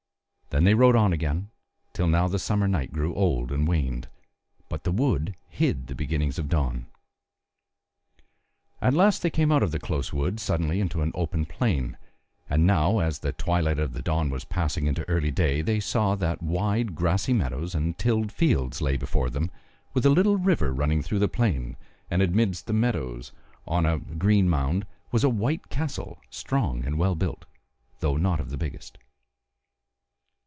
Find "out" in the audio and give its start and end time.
9.49-9.63